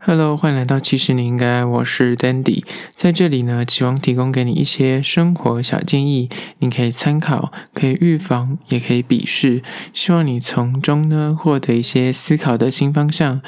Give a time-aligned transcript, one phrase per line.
[0.00, 2.62] Hello，欢迎来到其实你应该，我是 Dandy，
[2.94, 9.60] 在这里呢，期望提供给你一些生活小建议，你可以参考，可以预防，也可以鄙视，
[9.92, 13.42] 希望你从中呢获得一些思考的新方向。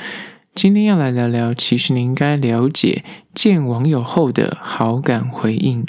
[0.53, 5.87] 今天要来聊聊，其实你应该了解见网友后的好感回应。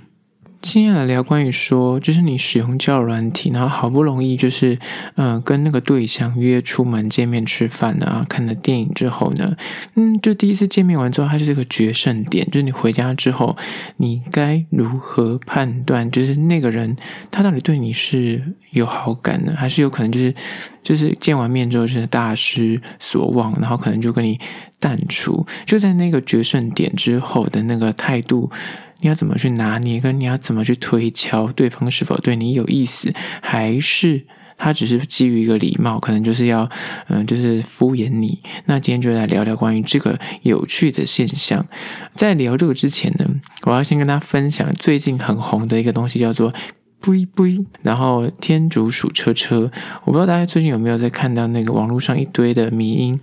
[0.61, 4.77] 今天来聊关于说，就是你使用交友软体，然后好不容易就是，
[5.15, 9.57] 嗯、跟那个对象约出门见面吃饭啊，看了电影之后呢，
[9.95, 13.57] 嗯，就第一次见面完之后，它就是个决胜点，就是你回家之后，
[13.97, 16.95] 你该如何判断，就是那个人
[17.31, 20.35] 他到底对你是有好感呢，还是有可能就是
[20.83, 24.39] 就是见完面之后就是大失所望，然后可能就跟你
[24.79, 28.51] 淡出，就在那个决胜点之后的那个态度。
[29.01, 34.23] 你要怎么去拿捏，跟你要怎么去推敲对方是否对你有意思，还是
[34.57, 36.69] 他只是基于一个礼貌，可能就是要
[37.07, 38.39] 嗯，就是敷衍你。
[38.65, 41.65] 那今天就来聊聊关于这个有趣的现象。
[42.13, 43.25] 在聊这个之前呢，
[43.63, 46.53] 我要先跟大家分享最近很红的一个东西，叫做
[47.01, 49.71] “呸呸”，然后天竺鼠车车。
[50.03, 53.19] 我不知道大家最近有没有在看到那个网络上一堆的迷因。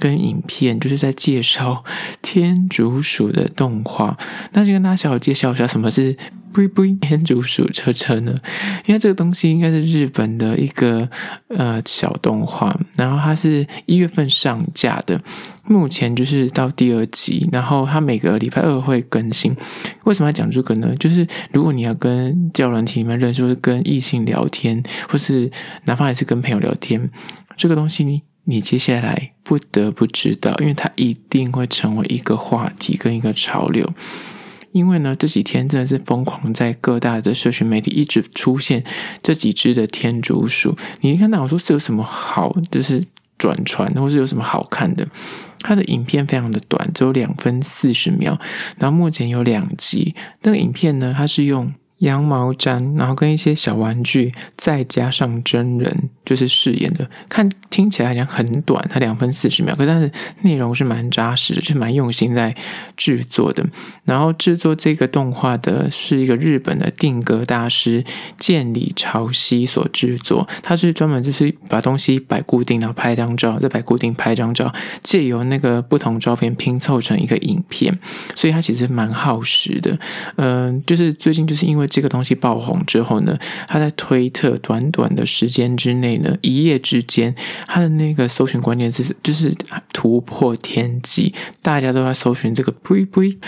[0.00, 1.84] 跟影片就是在介绍
[2.22, 4.16] 天竺鼠的动画，
[4.52, 6.16] 那就跟大家小小介绍一下什么是
[6.52, 8.34] “呸呸”天竺鼠车车呢？
[8.86, 11.08] 因为这个东西应该是日本的一个
[11.48, 15.20] 呃小动画，然后它是一月份上架的，
[15.66, 19.54] 目前就是到第二集，然后它每个礼拜二会更新。
[20.06, 20.94] 为什么要讲这个呢？
[20.98, 25.50] 就是如果你要跟交友软体里面认识，跟异性聊天，或是
[25.84, 27.10] 哪怕你是跟朋友聊天，
[27.56, 28.60] 这个东西你。
[28.60, 33.92] 接下来不得不知道，因为它一定会成为一个话题跟一个潮流。
[34.70, 38.84] 因为呢，这几天真的是疯狂在各大的社群媒体一直出现
[39.22, 40.76] 这几只的天竺鼠。
[41.00, 43.02] 你一看到我说是有什么好，就是
[43.36, 45.08] 转传，或是有什么好看的？
[45.60, 48.38] 它的影片非常的短，只有两分四十秒，
[48.78, 50.14] 然后目前有两集。
[50.42, 51.72] 那个影片呢，它是用。
[52.00, 57.10] 羊毛毡，然后跟一些小玩具，再加上真人，就是饰演的。
[57.28, 60.10] 看听起来好像很短，它两分四十秒，可是
[60.42, 62.54] 内容是蛮扎实的，是蛮用心在
[62.96, 63.66] 制作的。
[64.04, 68.04] 然后制作这个动画的是一个日本的定格大师
[68.38, 77.98] 见里朝希所制作，他是专门就是把东西摆固定，然后拍张照，再摆固定拍张照，借由那个不同照片拼凑成一个影片，
[78.36, 79.98] 所以它其实蛮耗时的。
[80.36, 81.90] 嗯、就是最近就是因为。
[81.90, 83.36] 这个东西爆红之后呢，
[83.66, 87.34] 他在推特短短的时间之内呢，一夜之间，
[87.66, 89.54] 他的那个搜寻关键词就是
[89.92, 93.38] 突破天际，大家都在搜寻这个“呸呸”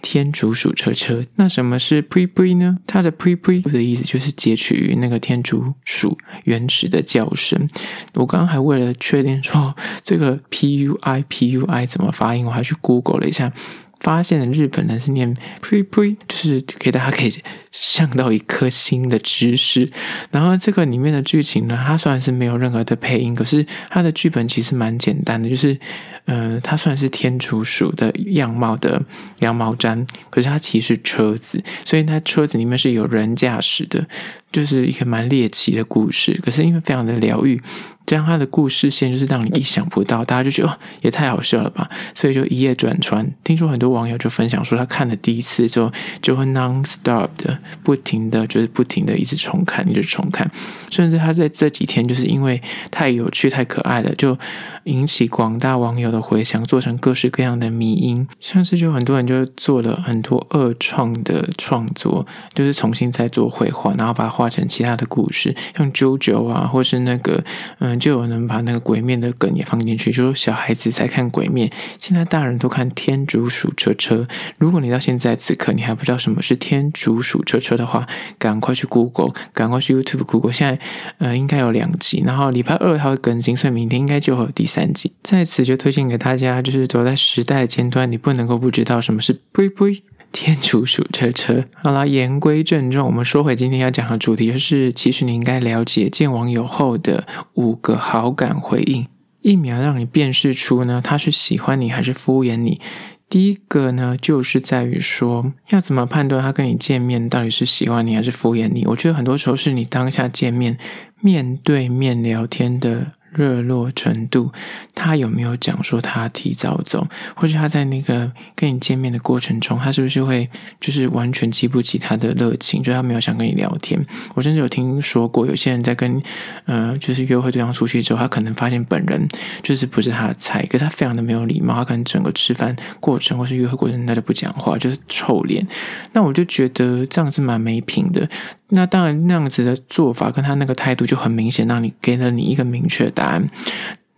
[0.00, 1.24] 天竺鼠车车。
[1.36, 2.78] 那什么是“呸呸”呢？
[2.86, 7.68] 它的“呸呸”的意思就是截取于那个天竺鼠原始的叫声。
[8.14, 13.52] 我刚刚还为了确定说这个 “p u i p u i” 怎么发音，我还去 Google 了一下。
[14.00, 17.42] 发现了日本人是念呸呸，就是给大家可以
[17.72, 19.90] 想到一颗新的知识。
[20.30, 25.78] 然后这个里面的剧情呢，它虽然是没有任何的配音，可是它的剧本其实蛮简单的，就是
[26.26, 29.02] 呃，它算是天竺鼠的样貌的
[29.40, 34.06] 羊毛毡，可是它其实是车子，所以它车子里面是有人驾驶的，
[34.52, 36.38] 就是一个蛮猎奇的故事。
[36.42, 37.60] 可是因为非常的疗愈。
[38.06, 43.30] 这样他的故事线就是让你意想不到，大家就觉得哦，也太好笑了吧，所以就一夜转传。
[43.44, 45.92] 听说很多网友就分享说，他看了第一次之后
[46.22, 50.50] 就会 non-stop 的不停的就是不停的一直重看，一直重看，
[50.90, 54.38] 甚至他在这几天就是因为太有趣、太可爱了，就
[54.84, 67.44] 引起广大网友的回响，做成各式各样的迷因，像是就很多人就做了很多二创的创作，就是重新再做绘画，然后把画成其他的故事，像 JoJo 啊，或是那个
[67.80, 67.98] 嗯。
[67.98, 71.68] 就有人把那个鬼面的梗也放进去，就说小孩子才看鬼面，
[71.98, 74.28] 现在大人都看天竺鼠车车。
[74.56, 78.06] 如果你到现在此刻你还不知道什么是天竺鼠车车的话，
[78.38, 80.52] 赶快去 Google，赶快去 YouTube Google。
[80.52, 80.80] 现在
[81.18, 85.12] 呃应该有两集，然后礼拜二它会更新，所以明天应该就会有第三集。
[85.24, 90.04] 在此就推荐给大家，就是走在时代的尖端，你不能够不知道什么是呸呸。
[90.30, 99.06] 天竺鼠车车，好啦，言归正传，我们说回今天要讲的主题，就是其实你应该了解见网友后的五个好感回应，
[99.40, 102.80] 一秒让你辨识出呢他是喜欢你还是敷衍你。
[103.28, 108.86] 第一个呢，就是在于说要怎么判断他跟你见面到底是喜欢你还是敷衍你。
[108.86, 110.78] 我觉得很多时候是你当下见面
[111.20, 113.12] 面对面聊天的。
[113.38, 114.50] 热络程度，
[114.96, 117.06] 他有没有讲说他提早走，
[117.36, 120.50] 或者他在那个跟你见面的过程中，他是不是会
[120.80, 124.04] 就是完全激不起他的热情，就他没有想跟你聊天。
[124.34, 126.20] 我甚至有听说过，有些人在跟
[126.64, 129.28] 呃就是约会对象出去之后，他可能发现本人
[129.62, 135.64] 就是不是他的菜，可是他非常的没有礼貌，他可能整个吃饭过程或是约会过程他就不讲话，就是臭脸。
[136.12, 138.28] 那我就觉得这样是蛮没品的。
[138.70, 143.48] 那当然，那样子的做法跟他那个态度就很明显，让你给了你一个明确答案。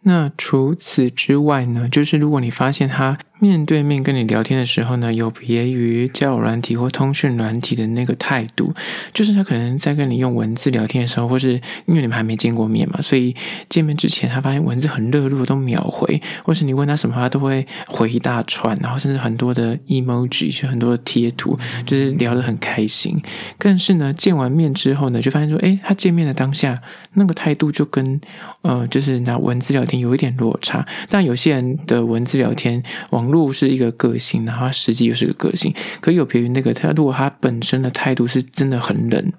[0.02, 3.18] 那除此之外呢，就是如果你发现他。
[3.40, 8.74] 面对面跟你聊天的时候呢，有别于交友软体或通讯软体的那个态度，
[9.14, 11.54] 就是他可能在跟你用文字聊天的时候，或是
[11.86, 13.34] 因为你们还没见过面嘛，所以
[13.70, 23.20] 见面之前他发现文字很热络，都秒回，或是你问他什么，他都会回一大串，然后甚至很多的 emoji，就很多的贴图，就是聊得很开心。
[23.56, 26.78] 但是呢，见完面之后呢，就发现说，诶，他见面的当下
[27.14, 28.20] 那个态度就跟
[28.60, 30.86] 呃，就是拿文字聊天有一点落差。
[31.08, 39.32] 但有些人的文字聊天网路是一个个性，然后实际又是个个性，可有别于那个他，如果他本身的态度是真的很冷。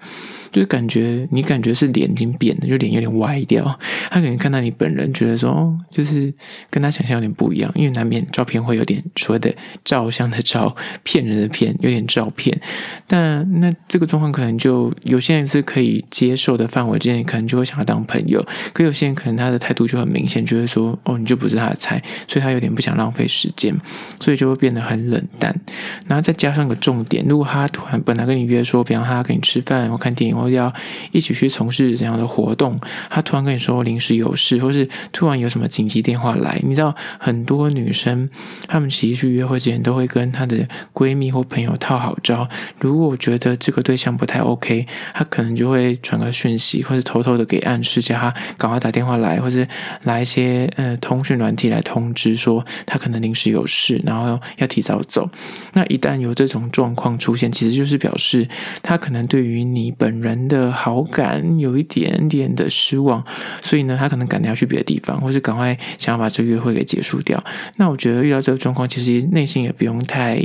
[0.52, 3.64] 就是感觉你感觉是脸已经变了，就脸有点歪掉。
[4.10, 6.32] 他可能看到你本人，觉得说，就是
[6.68, 12.60] 跟他想象有点不一样，因为难免照片会有点所谓的照相的照，骗人的骗，有点照骗。
[13.06, 18.44] 但那这个状况可能就有些人是可以接受的范围之内，可能就会想要当朋友。
[18.74, 23.74] 可有些人可能他的态度就很明显，就会说哦，你就不是他的菜，所以他有点不想浪费时间，
[24.20, 25.58] 所以就会变得很冷淡。
[26.06, 30.41] 然后再加上个重点，如果他突然本来跟你约说，比方他跟你吃饭或看电影。
[30.42, 30.72] 后要
[31.12, 32.80] 一起去从事怎样的活动？
[33.08, 38.28] 他突然跟你说临时有事，或是突然有什么紧急电话来，你知道很多女生
[38.66, 42.48] 她们其实去约会之前都会跟她的闺蜜或朋友套好招。
[42.80, 49.68] 如果觉得这个对象不太 OK，她可能就会传个讯息，或是偷偷的给暗示，叫他赶快打电话来，或是
[50.02, 55.30] 来一些呃通讯软体来通知说他可能临时有事，然后要提早走。
[55.72, 58.48] 那一旦有这种状况出现，其实就是表示
[58.82, 60.31] 他可能对于你本人。
[60.32, 63.24] 人的好感有一点点的失望，
[63.62, 67.42] 所以呢，他可能赶着要去别的地方，或是赶快想要把这个约会给结束掉。
[67.76, 70.42] 那我觉得遇到这个状况，其实内心也不用太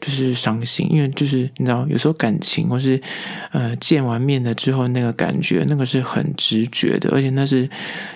[0.00, 3.00] 就是伤心，因为就是你知道，有时候感情或是
[3.52, 7.68] 呃见完面了之后那个感觉，那个是很直觉的，而且那是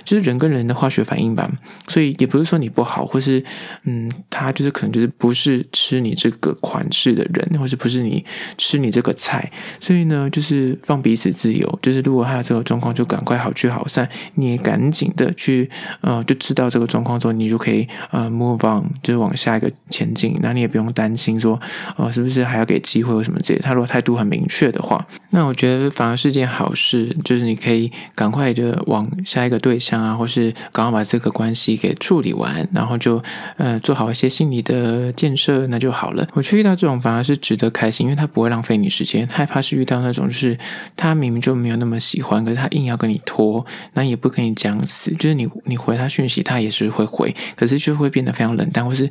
[0.04, 1.50] 就是人跟人的化学反应吧。
[1.88, 3.44] 所以也不是说你不好，或是
[3.84, 8.24] 嗯，他就是可能就是不是吃你这个款式的人，或是不是你
[8.58, 9.52] 吃你这个菜。
[9.78, 14.08] 所以呢，就是放彼此自由，就是如果他有这个状况，就赶快好聚好散。
[14.36, 15.68] 你也赶紧的去，
[16.00, 20.38] 呃，就知道这个状况之后，你就可以呃 move on，就是往下一个前进。
[20.40, 21.60] 那你也不用担心说，
[21.98, 23.58] 呃，是不是还要给机会或什么之类。
[23.58, 33.22] 他如果态度很明确的话，那我觉得反而是件好事，就是你可以赶快的往下一个对象啊，或是赶快把这个关系给处理完，然后就
[33.58, 36.26] 呃做好一些心理的建设，那就好了。
[36.32, 39.28] 我去遇到这种反而是值得开心，因为他不会浪费你时间。
[39.30, 40.56] 害怕是遇到那种就是。
[40.96, 49.08] 他明明就没有那么喜欢，可是他硬要跟你拖，那也不跟你讲死，就是你你回他讯息，他也是会回，可是就会变得非常冷淡，或是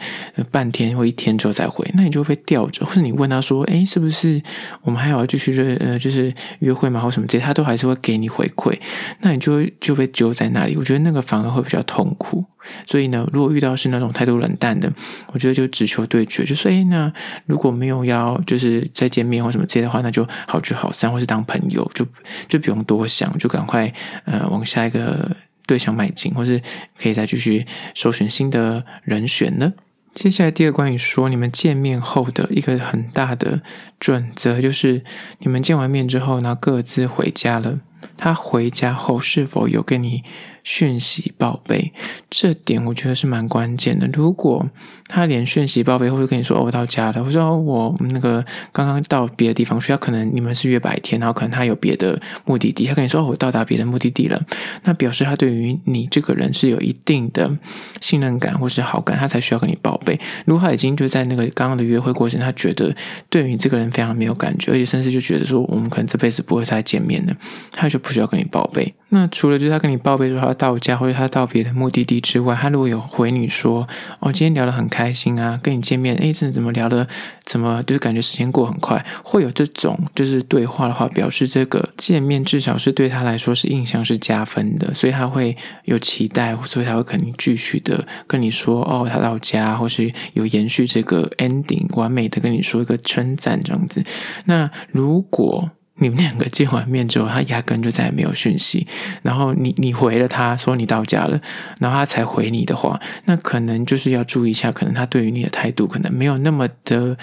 [0.52, 4.42] 半天或一天之后再回，那你就会被吊着，或者你问他说，诶，是不是
[4.82, 8.78] 我们还要继续约呃，就是约会吗，或什么这些，他都还是会给你回馈，
[9.22, 12.46] 那你就就被揪在那里，我觉得那个反而会比较痛苦。
[12.86, 14.92] 所以呢，如果遇到是那种态度冷淡的，
[15.34, 17.12] 我觉得就只求对决，就说，哎，那
[17.48, 22.06] 如果没有要就是再见面或什么这些的话，那就好聚好散，或是当朋友，有就
[22.48, 23.92] 就不用多想，就赶快
[24.26, 25.36] 呃往下一个
[25.66, 26.62] 对象迈进，或是
[27.02, 27.66] 可以再继续
[27.96, 29.74] 搜寻新的人选呢。
[30.14, 33.62] 接下来第二关于说你们见面后的一个很大的
[33.98, 35.04] 准则，就是
[35.40, 37.80] 你们见完面之后呢，各自回家了。
[38.18, 40.24] 他回家后是否有跟你
[40.64, 41.92] 讯息报备？
[42.30, 44.08] 这点我觉得是蛮关键的。
[44.14, 44.66] 如果
[45.08, 54.42] 他连讯息报备，或者跟你说，哦，我到家了，或者说我那个刚刚到别的地方去，他可能你们是约白天，然后可能他有别的目的地，他跟你说，哦，我到达别的目的地了，
[54.84, 57.52] 那表示他对于你这个人是有一定的
[58.00, 60.20] 信任感或是好感，他才需要跟你报备。
[60.46, 62.96] 如果他已经就在那个刚刚的约会过程，他觉得
[63.30, 67.36] 对于你这个人非常没有感觉，而且甚至就觉得说，我们可能这辈子不会再见面的，
[67.72, 68.94] 他就不需要跟你报备。
[69.10, 73.88] 那除了就是他跟你报备说他到家或者他到别的目的地之外，他如果有回你说
[74.20, 77.08] 哦，今天聊得很开心啊，跟你见面，诶，真的怎么聊的，
[77.46, 85.56] 怎么就是感觉时间过很快，会有这种就是对话的话，表示这个见面至少是对他来说是印象是加分的，所以他会
[85.86, 94.04] 有期待，所以他会肯定继续的跟你说哦，他到家，或是有延续这个 ending，完美的跟你说一个称赞这样子。
[94.46, 95.70] 那如果
[96.02, 98.88] 你们两个见完面之后，他压根就再也没有讯息，
[99.22, 101.40] 然后你你回了他说你到家了，
[101.80, 107.16] 然后他才回你的话，那可能就是要注意一下，可能他对于你的态度可能没有那么的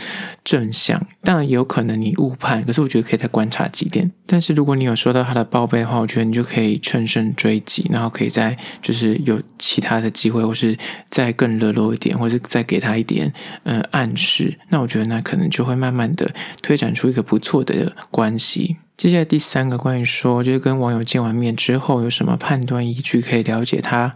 [0.45, 4.11] 正向，当然也有可能你误判，可是我觉得可以再观察几点。
[4.27, 13.33] 但是如果你有收到他的报备的话，我觉得你就可以乘胜追击，然后可以再就是有其他的机会，或是再更热络一点，或是再给他一点
[13.65, 16.31] 呃暗示，那我觉得那可能就会慢慢的
[16.63, 18.68] 推展出一个不错的关系。
[18.99, 24.13] 接下来第三个关于说，就是跟网友见完面之后有什么判断依据可以了解他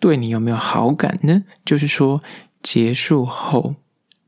[0.00, 1.44] 对你有没有好感呢？
[1.64, 2.20] 就是说
[2.60, 3.76] 结束后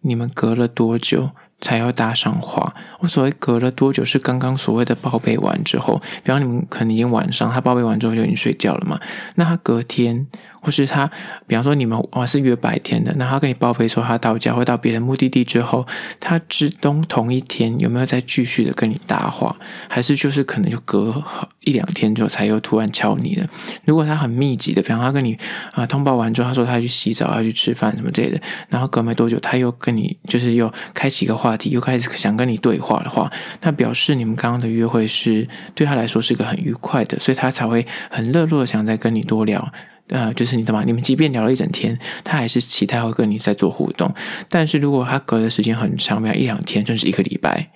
[0.03, 1.31] 你们隔了多久
[1.61, 2.73] 才要搭上话？
[3.01, 9.01] 我所谓隔了多久是刚刚所谓的报备完之后，比方你们可能已经晚上，他报备完之后就已经睡觉了嘛？
[9.35, 10.29] 那他隔天。
[10.61, 11.11] 或是他，
[11.47, 15.87] 比方说你们哦是约白天的，那他跟你报备说他到家或到别的目的地之后，
[16.21, 19.57] 他知东同一天有没有再继续的跟你搭话，
[19.89, 21.23] 还是就是可能就隔
[21.61, 23.47] 一两天之后才又突然敲你了？
[23.85, 25.39] 如果他很密集的，比方他跟你
[25.73, 33.31] 啊、通报完之后，他说他去洗澡，要去吃饭什么之类的，然后隔没多久他又跟你就是又开启一个话题，又开始想跟你对话的话，
[33.63, 39.73] 那表示你们刚刚的约会是对他来说是一个很愉快的，所以他才会很热络的想再跟你多聊。
[40.09, 40.83] 呃，就是你懂吗？
[40.85, 44.15] 你们即便聊了一整天，他还是期待会跟你在做互动。
[44.49, 47.71] 但是如果他隔的时间很长，比如一两天，甚至一个礼拜。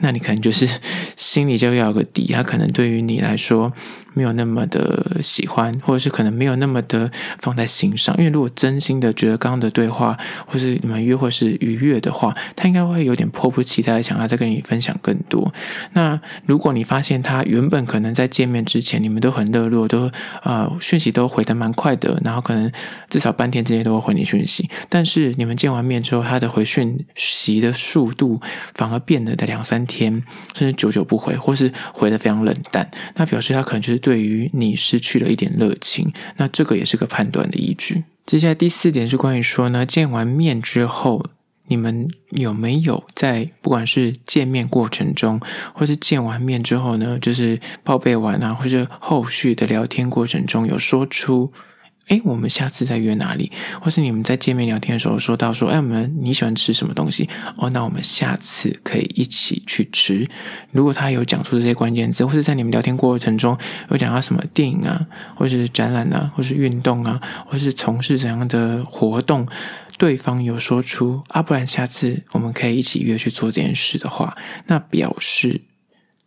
[0.00, 0.68] 那你可能就是
[1.16, 3.72] 心里就要有个底，他可能对于你来说
[4.14, 8.16] 没有那么的喜欢，或者是可能没有那么的放在心上。
[8.18, 15.52] 因为如果真心的觉得刚刚的对话，或是你们约会是愉悦的话，他应该会有点迫不及待的想要再跟你分享更多。
[15.92, 20.10] 那如果你发现他原本可能在见面之前你们都很热络，都
[20.42, 22.72] 啊、讯息都回得蛮快的，然后可能
[23.08, 28.40] 至少半天之内都会回你讯息，但是你们见完面之后，他的回讯息的速度
[28.74, 30.22] 反而变得的两三天。
[30.54, 38.04] 甚至久久不回，或是回得非常冷淡，那表示他可能就是对于你失去了一点热情，那这个也是个判断的依据。
[38.24, 41.26] 接下来第四点是关于说呢，见完面之后，
[41.66, 45.40] 你们有没有在不管是见面过程中，
[45.74, 51.52] 或是见完面之后呢，就是报备完啊，或者后续的聊天过程中，有说出。
[52.10, 53.52] 哎，我们下次再约哪里？
[53.80, 57.28] 或是你们在见面聊天的时候说到说，哎，我们你喜欢吃什么东西？
[57.56, 60.28] 哦，那我们下次可以一起去吃。
[60.72, 63.56] 如果他有讲出这些关键字，或是在你们聊天过程中
[63.90, 69.46] 有讲到什么电影啊，或是展览啊，或是运动啊，或是从事怎样的活动，
[69.96, 74.36] 对方有说出啊，不然下次我们可以一起约去做这件事的话，
[74.66, 75.60] 那表示。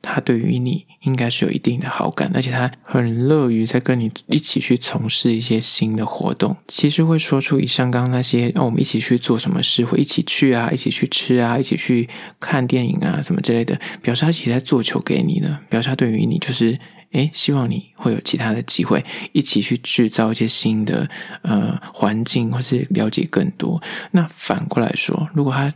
[0.04, 6.58] 他对于你应该是有一定的好感，而且他很乐于在跟你一起去从事一些新的活动。
[6.68, 15.62] 其实会说出以上刚刚那些，让我们一起去做什么事，会一起去啊，一起去吃啊，一起去看电影啊，什么之类的，表示他其实在做球给你呢。
[15.70, 16.78] 表示他对于你就是，
[17.14, 21.10] 诶，希望你会有其他的机会，一起去制造一些新的
[21.44, 23.82] 呃环境，或是了解更多。
[24.12, 25.72] 那反过来说，如果他。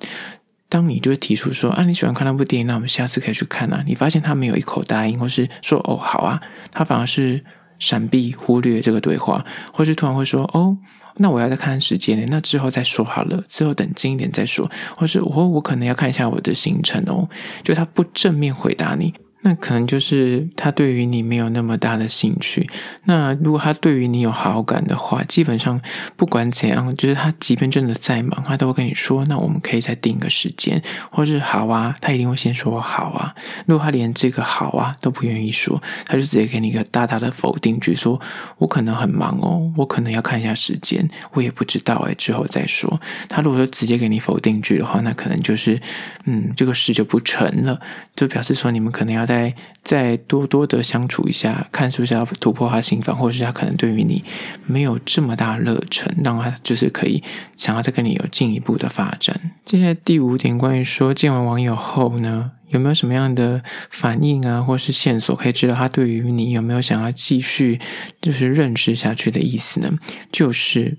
[0.70, 3.84] 当你就是提出说啊，你喜欢看那部电影，那我们下次可以去看啊。
[3.88, 7.44] 你发现他没有一口答应，或是说哦好啊，他反而是
[7.80, 10.78] 闪避忽略这个对话，或是突然会说哦，
[11.18, 17.30] 那我要再看时间呢，那之后再说好了，之后等近一点再说，或是我我可能要看一下我的行程哦，
[17.64, 19.14] 就他不正面回答你。
[19.42, 22.68] 那可能就是他对于你没有那么大的兴趣。
[23.06, 25.80] 那如果他对于你有好感的话，基本上
[26.16, 33.34] 不管怎样，就是他即便真的再忙，他都会跟你说：“那我们可以再定个时间，或是好啊。”他一定会先说好啊。
[33.68, 38.20] 如果他连这个好啊都不愿意说，他就直接给你一个大大的否定句，说
[38.58, 45.80] ：“我可能很忙哦，我可能要看一下时间，我也不知道哎，之后再说。”他如果说直接给你否定句的话，那可能就是
[46.26, 47.80] 嗯，这个事就不成了，
[48.16, 49.27] 就表示说你们可能要。
[49.28, 49.54] 再
[49.84, 54.24] 再多多的相处一下，看是不是要突破他心防，或者是他可能对于你
[54.66, 57.22] 没有这么大热忱，让他就是可以
[57.58, 59.52] 想要再跟你有进一步的发展。
[59.66, 67.80] 接下来第五点，关于说见完网友后呢，有没有什么样的反应啊，或是线索可以知道他对于你有没有想要继续
[68.22, 69.92] 就是认识下去的意思呢？
[70.32, 70.98] 就是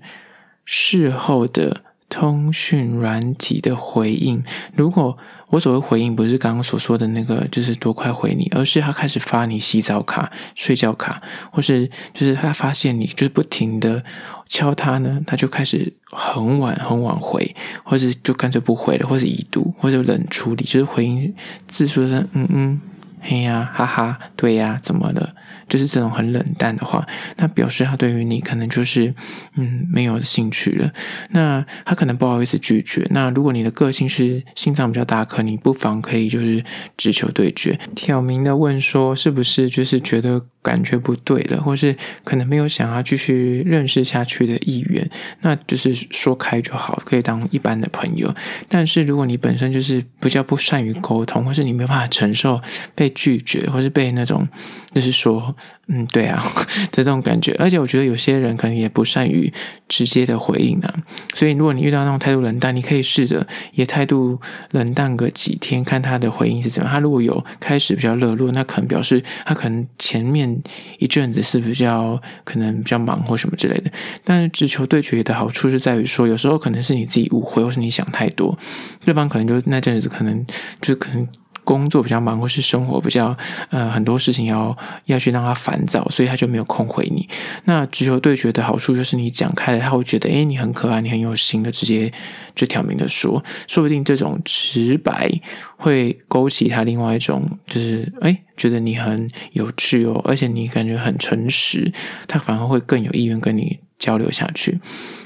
[0.63, 4.43] 事后的通讯软体的回应，
[4.75, 5.17] 如果。
[5.49, 14.03] 我所谓回应，不是刚刚所说的那个，就是多快回你，而是他开始发你洗澡卡、睡觉卡，或是就是他发现你就是不停的
[14.47, 21.33] 敲他呢，他就开始很晚很晚回，或是就干脆不回了，或是已读，或者冷处理，就是回应
[21.67, 22.81] 字数是嗯嗯
[23.21, 25.35] 嘿呀，哈哈，对呀，怎么的？
[25.69, 27.07] 就是这种很冷淡的话，
[27.37, 29.13] 那表示他对于你可能就是
[29.55, 30.91] 嗯没有兴趣了。
[31.29, 33.07] 那他可能不好意思拒绝。
[33.11, 36.63] 那如果你的个性是心脏比较大颗，你不妨可以就是
[36.97, 45.09] 直球对决，挑明的问说是不是就是觉得感觉不对的，或是可能没有想要继续认识下去的意愿，
[45.41, 48.33] 那就是说开就好，可以当一般的朋友。
[48.67, 52.59] 但是如果你本身就是比较不善于沟通，或是你没办法承受
[52.95, 54.47] 被拒绝，或是被那种
[54.93, 55.55] 就是说。
[55.87, 56.43] 嗯，对啊，
[56.91, 59.51] 的这种感觉，而且我觉得有些人可能也不善于
[59.87, 60.93] 直接的回应啊，
[61.33, 64.39] 所以如果你遇到那种态度冷淡，你可以试着也态度
[64.71, 66.91] 冷淡个几天，看他的回应是怎样。
[66.91, 70.61] 他如果有开始比较热络，那可能表示他可能前面
[70.99, 73.91] 一阵子是比较可能比较忙或什么之类的。
[74.23, 78.57] 但是直球对决的好处是在于说，有时候可能是你自己误会，或是你想太多，
[79.03, 80.45] 对方可能就那阵子可能
[80.81, 81.27] 就可能。
[81.69, 83.37] 工作比较忙，或是生活比较
[83.69, 87.29] 呃很多事情要要去让他烦躁，所以他就没有空回你。
[87.65, 92.11] 那直球对决的好处就是你讲开了，他会觉得诶，你很可爱，你很有心的，直接
[92.55, 95.29] 就挑明的说，说不定这种直白
[95.77, 101.93] 会勾起他另外一种，就是诶，觉得你很有趣哦，而且你感觉很诚实，
[102.27, 104.79] 他反而会更有意愿跟你交流下去。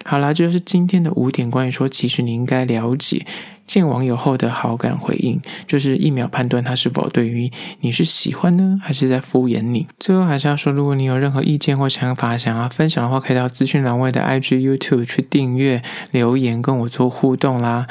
[0.03, 3.25] 好啦，这就是今天的五点关于说，其实你应该了解。
[3.65, 7.49] 见网友后的好感回应，就是一秒判断他是否对于
[7.79, 9.87] 你是喜欢呢，还是在敷衍你。
[9.97, 17.87] 最后还是要说，如果你有任何意见或想法想要分享的话，可以到资讯栏位的 IG、YouTube 去订阅、留言跟我做互动啦。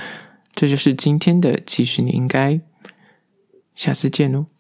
[0.55, 2.61] 这就是今天的，其实你应该
[3.75, 4.52] 下次见哦。